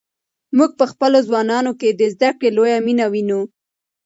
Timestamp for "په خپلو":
0.79-1.17